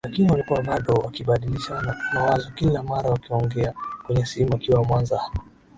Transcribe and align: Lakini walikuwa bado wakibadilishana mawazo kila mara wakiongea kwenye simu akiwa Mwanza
Lakini 0.07 0.31
walikuwa 0.31 0.61
bado 0.61 0.93
wakibadilishana 0.93 1.95
mawazo 2.13 2.51
kila 2.55 2.83
mara 2.83 3.09
wakiongea 3.09 3.73
kwenye 4.05 4.25
simu 4.25 4.55
akiwa 4.55 4.83
Mwanza 4.83 5.21